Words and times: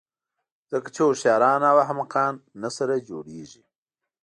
ځکه 0.71 0.89
چې 0.95 1.01
هوښیاران 1.05 1.61
او 1.71 1.77
احمقان 1.85 2.33
نه 2.61 2.69
سره 2.77 3.03
جوړېږي. 3.09 3.63